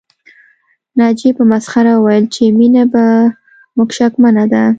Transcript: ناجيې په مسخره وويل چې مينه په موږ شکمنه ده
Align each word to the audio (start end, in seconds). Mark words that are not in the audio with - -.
ناجيې 0.99 1.29
په 1.37 1.43
مسخره 1.51 1.93
وويل 1.97 2.25
چې 2.35 2.43
مينه 2.59 2.83
په 2.93 3.03
موږ 3.75 3.89
شکمنه 3.97 4.43
ده 4.53 4.63